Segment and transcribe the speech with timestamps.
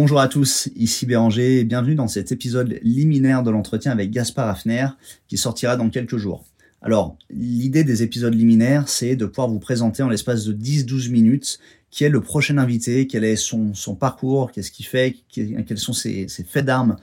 [0.00, 4.48] Bonjour à tous, ici Béranger et bienvenue dans cet épisode liminaire de l'entretien avec Gaspard
[4.48, 4.86] Hafner
[5.26, 6.44] qui sortira dans quelques jours.
[6.82, 11.58] Alors, l'idée des épisodes liminaires, c'est de pouvoir vous présenter en l'espace de 10-12 minutes
[11.90, 16.28] qui est le prochain invité, quel est son, parcours, qu'est-ce qu'il fait, quels sont ses,
[16.28, 16.94] ses faits d'armes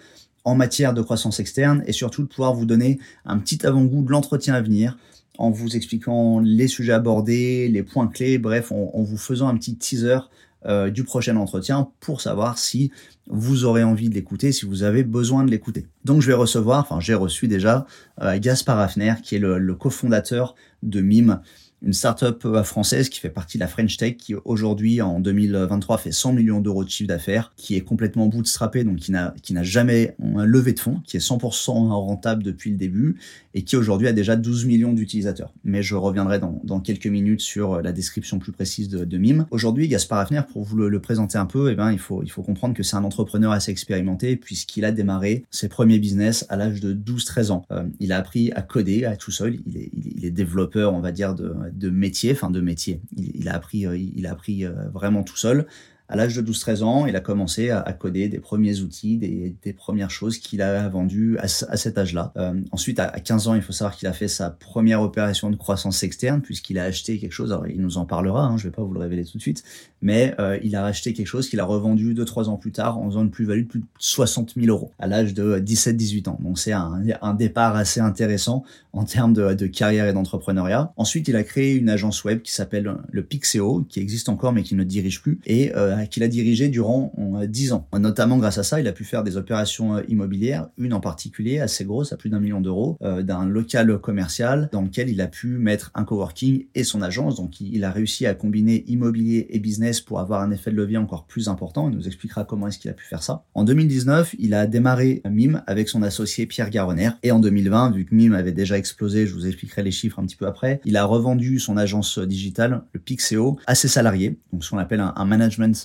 [0.46, 4.12] en matière de croissance externe et surtout de pouvoir vous donner un petit avant-goût de
[4.12, 4.96] l'entretien à venir
[5.38, 9.76] en vous expliquant les sujets abordés, les points clés, bref, en, vous faisant un petit
[9.76, 10.20] teaser
[10.66, 12.92] euh, du prochain entretien pour savoir si
[13.28, 15.88] vous aurez envie de l'écouter, si vous avez besoin de l'écouter.
[16.04, 17.86] Donc je vais recevoir, enfin j'ai reçu déjà
[18.22, 21.42] euh, Gaspard Hafner, qui est le, le cofondateur de MIME,
[21.82, 25.98] une startup euh, française qui fait partie de la French Tech, qui aujourd'hui, en 2023,
[25.98, 29.54] fait 100 millions d'euros de chiffre d'affaires, qui est complètement bootstrappé, donc qui n'a, qui
[29.54, 33.18] n'a jamais levé de fonds, qui est 100% rentable depuis le début,
[33.54, 35.54] et qui aujourd'hui a déjà 12 millions d'utilisateurs.
[35.64, 39.18] Mais je reviendrai dans, dans, quelques minutes sur euh, la description plus précise de, de
[39.18, 39.46] Mime.
[39.52, 42.42] Aujourd'hui, Gaspard Hafner, pour vous le, présenter un peu, eh ben, il, faut, il faut
[42.42, 46.80] comprendre que c'est un entrepreneur assez expérimenté, puisqu'il a démarré ses premiers business à l'âge
[46.82, 47.66] de 12-13 ans.
[47.72, 51.00] Euh, il a appris à coder à tout seul, il est, il est développeur, on
[51.00, 53.02] va dire, de, de métier, enfin de métier.
[53.16, 55.68] Il, a appris, euh, il a appris euh, vraiment tout seul
[56.08, 60.12] à l'âge de 12-13 ans, il a commencé à, coder des premiers outils, des, premières
[60.12, 62.32] choses qu'il a vendues à, à cet âge-là.
[62.38, 65.56] Euh, ensuite, à, 15 ans, il faut savoir qu'il a fait sa première opération de
[65.56, 67.52] croissance externe puisqu'il a acheté quelque chose.
[67.52, 69.64] Alors, il nous en parlera, hein, je vais pas vous le révéler tout de suite,
[70.02, 73.10] mais euh, il a acheté quelque chose qu'il a revendu 2-3 ans plus tard en
[73.10, 76.40] faisant une plus-value de plus de 60 000 euros à l'âge de 17-18 ans.
[76.42, 80.94] Donc, c'est un, départ assez intéressant en termes de, carrière et d'entrepreneuriat.
[80.96, 84.64] Ensuite, il a créé une agence web qui s'appelle le Pixeo, qui existe encore mais
[84.64, 85.40] qui ne dirige plus.
[85.46, 87.88] Et euh, qu'il a dirigé durant 10 euh, ans.
[87.98, 91.60] Notamment grâce à ça, il a pu faire des opérations euh, immobilières, une en particulier
[91.60, 95.48] assez grosse, à plus d'un million d'euros, d'un local commercial dans lequel il a pu
[95.58, 97.36] mettre un coworking et son agence.
[97.36, 100.98] Donc il a réussi à combiner immobilier et business pour avoir un effet de levier
[100.98, 101.90] encore plus important.
[101.90, 103.44] Il nous expliquera comment est-ce qu'il a pu faire ça.
[103.54, 107.12] En 2019, il a démarré MIM avec son associé Pierre Garonner.
[107.24, 110.26] Et en 2020, vu que MIM avait déjà explosé, je vous expliquerai les chiffres un
[110.26, 114.38] petit peu après, il a revendu son agence digitale, le Pixeo, à ses salariés.
[114.52, 115.85] Donc ce qu'on appelle un management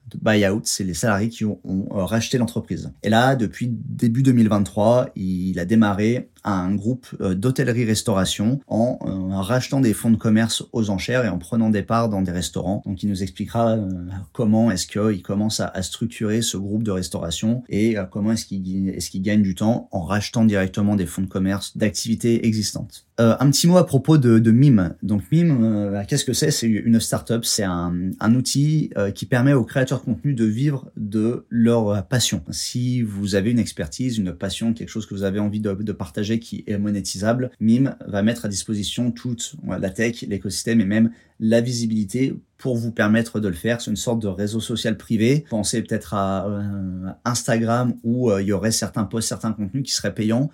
[0.11, 2.91] de buyout, c'est les salariés qui ont, euh, racheté l'entreprise.
[3.03, 9.79] Et là, depuis début 2023, il a démarré un groupe euh, d'hôtellerie-restauration en euh, rachetant
[9.79, 12.81] des fonds de commerce aux enchères et en prenant des parts dans des restaurants.
[12.85, 13.77] Donc il nous expliquera
[14.33, 19.09] comment est-ce qu'il commence à, structurer ce groupe de restauration et comment est-ce qu'il est
[19.09, 23.05] qu'il gagne du temps en rachetant directement des fonds de commerce d'activités existantes.
[23.17, 24.95] un petit mot à propos de, de Mime.
[25.03, 26.51] Donc Mime, qu'est-ce que c'est?
[26.51, 32.05] C'est une startup, c'est un outil qui permet aux créateurs contenu de vivre de leur
[32.07, 32.43] passion.
[32.51, 36.39] Si vous avez une expertise, une passion, quelque chose que vous avez envie de, partager
[36.39, 41.61] qui est monétisable, Mime va mettre à disposition toute la tech, l'écosystème et même la
[41.61, 43.81] visibilité pour vous permettre de le faire.
[43.81, 45.45] C'est une sorte de réseau social privé.
[45.49, 49.91] Pensez peut-être à euh, Instagram où euh, il y aurait certains posts, certains contenus qui
[49.91, 50.49] seraient payants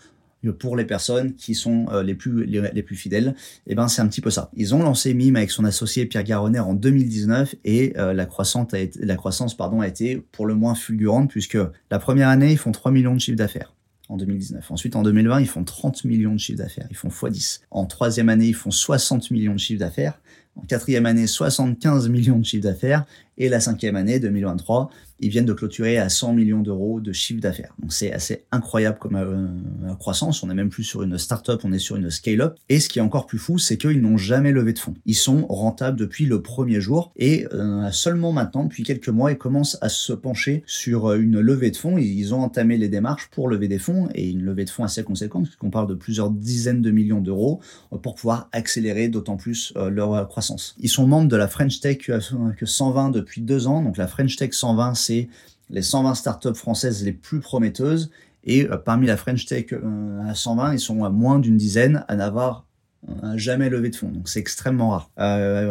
[0.60, 4.02] pour les personnes qui sont euh, les plus les, plus fidèles, et eh ben c'est
[4.02, 4.50] un petit peu ça.
[4.56, 8.74] Ils ont lancé Mime avec son associé Pierre Garonner en 2019 et euh, la croissance
[8.74, 11.58] a été, la croissance pardon a été pour le moins fulgurante puisque
[11.92, 13.74] la première année ils font 3 millions de chiffres d'affaires
[14.10, 14.72] en 2019.
[14.72, 16.88] Ensuite, en 2020, ils font 30 millions de chiffres d'affaires.
[16.90, 17.62] Ils font x10.
[17.72, 20.20] En troisième année, ils font 60 millions de chiffres d'affaires.
[20.58, 23.06] En quatrième année, 75 millions de chiffres d'affaires.
[23.38, 27.40] Et la cinquième année, 2023, ils viennent de clôturer à 100 millions d'euros de chiffre
[27.40, 27.74] d'affaires.
[27.80, 30.42] Donc c'est assez incroyable comme euh, croissance.
[30.44, 32.56] On n'est même plus sur une start-up, on est sur une scale-up.
[32.70, 34.96] Et ce qui est encore plus fou, c'est qu'ils n'ont jamais levé de fonds.
[35.06, 39.38] Ils sont rentables depuis le premier jour et euh, seulement maintenant, depuis quelques mois, ils
[39.38, 41.98] commencent à se pencher sur euh, une levée de fonds.
[41.98, 45.04] Ils ont entamé les démarches pour lever des fonds et une levée de fonds assez
[45.04, 47.60] conséquente, puisqu'on parle de plusieurs dizaines de millions d'euros
[48.02, 50.47] pour pouvoir accélérer d'autant plus leur croissance.
[50.80, 53.82] Ils sont membres de la French Tech que 120 depuis deux ans.
[53.82, 55.30] Donc la French Tech 120, c'est
[55.70, 58.10] les 120 startups françaises les plus prometteuses.
[58.44, 62.06] Et euh, parmi la French Tech euh, à 120, ils sont à moins d'une dizaine
[62.08, 62.66] à n'avoir
[63.10, 64.10] euh, jamais levé de fonds.
[64.10, 65.12] Donc c'est extrêmement rare.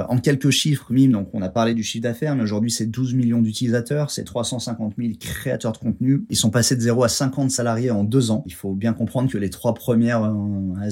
[0.09, 3.15] en quelques chiffres, MIM, donc on a parlé du chiffre d'affaires, mais aujourd'hui c'est 12
[3.15, 6.25] millions d'utilisateurs, c'est 350 000 créateurs de contenu.
[6.28, 8.45] Ils sont passés de 0 à 50 salariés en deux ans.
[8.47, 10.22] Il faut bien comprendre que les trois premières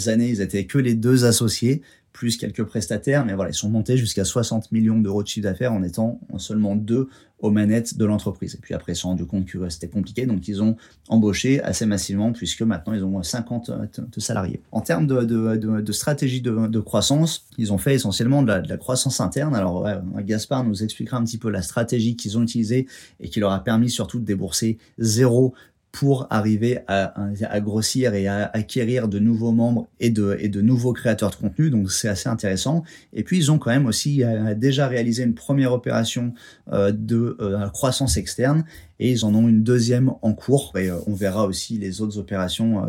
[0.07, 1.83] années, ils étaient que les deux associés
[2.15, 5.73] plus quelques prestataires, mais voilà, ils sont montés jusqu'à 60 millions d'euros de chiffre d'affaires
[5.73, 7.09] en étant seulement deux
[7.41, 8.55] aux manettes de l'entreprise.
[8.55, 10.77] Et puis après, ils se sont rendus compte que c'était compliqué, donc ils ont
[11.09, 13.73] embauché assez massivement, puisque maintenant ils ont 50
[14.19, 14.63] salariés.
[14.71, 19.21] En termes de, de, de, stratégie de, croissance, ils ont fait essentiellement de la, croissance
[19.21, 19.57] interne.
[19.57, 19.85] Alors,
[20.19, 22.87] Gaspard nous expliquera un petit peu la stratégie qu'ils ont utilisée
[23.19, 25.53] et qui leur a permis surtout de débourser zéro
[25.95, 27.13] pour arriver à,
[27.61, 31.71] grossir et à acquérir de nouveaux membres et de, et de nouveaux créateurs de contenu.
[31.71, 32.83] Donc c'est assez intéressant.
[33.13, 36.35] Et puis ils ont quand même aussi euh, déjà réalisé une première opération
[36.73, 38.65] euh, de euh, croissance externe
[39.01, 40.73] et ils en ont une deuxième en cours.
[40.77, 42.83] Et on verra aussi les autres opérations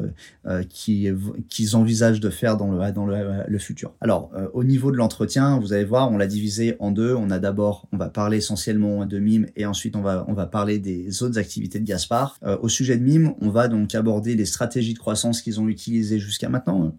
[0.70, 3.94] qu'ils envisagent de faire dans le, dans le, futur.
[4.02, 7.16] Alors, au niveau de l'entretien, vous allez voir, on l'a divisé en deux.
[7.16, 10.46] On a d'abord, on va parler essentiellement de MIM et ensuite on va, on va
[10.46, 12.40] parler des autres activités de Gaspard.
[12.62, 16.20] au sujet de MIM, on va donc aborder les stratégies de croissance qu'ils ont utilisées
[16.20, 16.96] jusqu'à maintenant.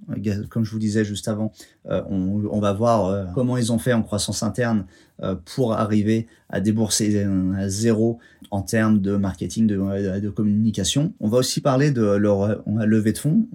[0.50, 1.52] Comme je vous disais juste avant,
[1.84, 4.86] on, on va voir comment ils ont fait en croissance interne
[5.22, 7.24] euh, pour arriver à débourser
[7.56, 8.18] à zéro
[8.50, 11.14] en termes de marketing, de, de communication.
[11.20, 13.46] On va aussi parler de leur levée de fonds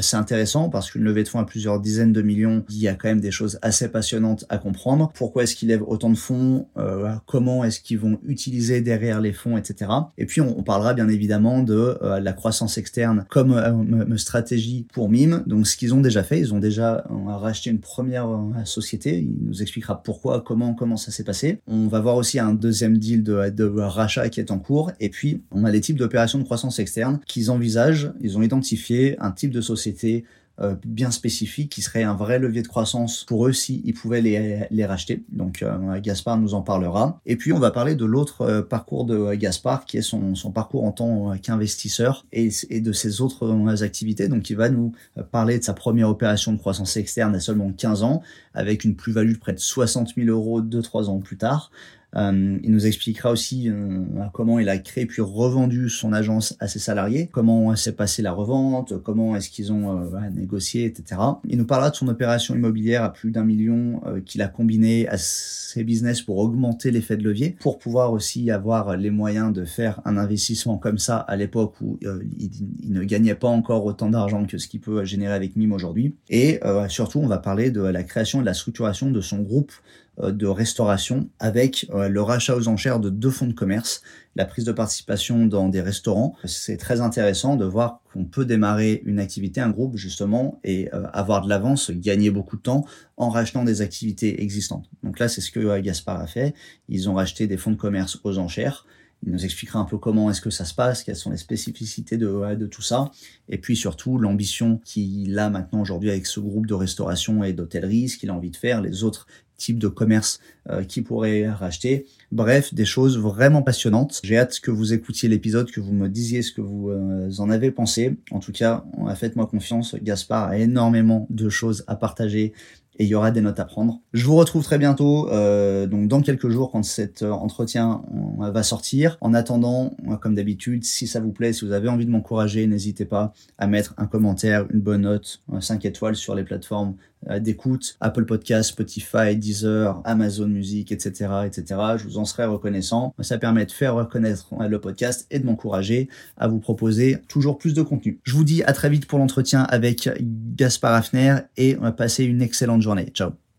[0.00, 2.94] c'est intéressant parce qu'une levée de fonds à plusieurs dizaines de millions, il y a
[2.94, 5.10] quand même des choses assez passionnantes à comprendre.
[5.14, 9.32] Pourquoi est-ce qu'ils lèvent autant de fonds euh, Comment est-ce qu'ils vont utiliser derrière les
[9.32, 9.90] fonds, etc.
[10.18, 15.08] Et puis on, parlera bien évidemment de euh, la croissance externe comme euh, stratégie pour
[15.08, 15.42] MIM.
[15.46, 18.28] Donc ce qu'ils ont déjà fait, ils ont déjà racheté une première
[18.64, 19.18] société.
[19.18, 21.60] Il nous expliquera pourquoi, comment, comment ça s'est passé.
[21.66, 24.92] On va voir aussi un deuxième deal de, de rachat qui est en cours.
[25.00, 28.12] Et puis on a les types d'opérations de croissance externe qu'ils envisagent.
[28.20, 30.24] Ils ont identifié un type de société
[30.62, 34.66] euh, bien spécifique qui serait un vrai levier de croissance pour eux s'ils pouvaient les,
[34.70, 35.24] les, racheter.
[35.30, 37.18] Donc euh, Gaspard nous en parlera.
[37.24, 40.50] Et puis on va parler de l'autre euh, parcours de Gaspard qui est son, son
[40.50, 44.28] parcours en tant qu'investisseur et, et, de ses autres activités.
[44.28, 44.92] Donc il va nous
[45.30, 48.20] parler de sa première opération de croissance externe à seulement 15 ans
[48.52, 51.70] avec une plus-value de près de 60 000 euros 2-3 ans plus tard.
[52.16, 54.02] Euh, il nous expliquera aussi euh,
[54.32, 58.32] comment il a créé puis revendu son agence à ses salariés, comment s'est passée la
[58.32, 61.20] revente, comment est-ce qu'ils ont euh, négocié, etc.
[61.48, 65.16] Il nous parlera de son opération immobilière à plus d'un million qu'il a combiné à
[65.18, 70.00] ses business pour augmenter l'effet de levier, pour pouvoir aussi avoir les moyens de faire
[70.04, 72.50] un investissement comme ça à l'époque où il,
[72.82, 76.14] il, ne gagnait pas encore autant d'argent que ce qu'il peut générer avec Mime aujourd'hui.
[76.28, 79.72] Et surtout, on va parler de la création et de la structuration de son groupe
[80.09, 84.02] euh, de restauration avec euh, le rachat aux enchères de deux fonds de commerce,
[84.36, 86.34] la prise de participation dans des restaurants.
[86.44, 91.06] C'est très intéressant de voir qu'on peut démarrer une activité, un groupe justement, et euh,
[91.12, 92.84] avoir de l'avance, gagner beaucoup de temps
[93.16, 94.88] en rachetant des activités existantes.
[95.02, 96.54] Donc là, c'est ce que Gaspard a fait.
[96.88, 98.86] Ils ont racheté des fonds de commerce aux enchères.
[99.24, 102.16] Il nous expliquera un peu comment est-ce que ça se passe, quelles sont les spécificités
[102.16, 103.10] de, de tout ça,
[103.48, 108.08] et puis surtout l'ambition qu'il a maintenant aujourd'hui avec ce groupe de restauration et d'hôtellerie,
[108.08, 109.26] ce qu'il a envie de faire, les autres
[109.60, 110.40] type de commerce
[110.70, 112.06] euh, qui pourrait racheter.
[112.32, 114.20] Bref, des choses vraiment passionnantes.
[114.24, 117.50] J'ai hâte que vous écoutiez l'épisode, que vous me disiez ce que vous euh, en
[117.50, 118.16] avez pensé.
[118.30, 118.84] En tout cas,
[119.14, 122.52] faites-moi confiance, Gaspard a énormément de choses à partager
[122.98, 124.00] et il y aura des notes à prendre.
[124.12, 128.02] Je vous retrouve très bientôt, euh, donc dans quelques jours quand cet euh, entretien
[128.38, 129.16] va sortir.
[129.20, 133.04] En attendant, comme d'habitude, si ça vous plaît, si vous avez envie de m'encourager, n'hésitez
[133.04, 137.96] pas à mettre un commentaire, une bonne note, 5 étoiles sur les plateformes euh, d'écoute,
[138.00, 141.80] Apple Podcast, Spotify, Deezer, Amazon Music, etc., etc.
[141.96, 143.14] Je vous en serai reconnaissant.
[143.20, 147.74] Ça permet de faire reconnaître le podcast et de m'encourager à vous proposer toujours plus
[147.74, 148.20] de contenu.
[148.22, 152.24] Je vous dis à très vite pour l'entretien avec Gaspard Hafner et on va passer
[152.24, 153.10] une excellente journée.
[153.12, 153.49] Ciao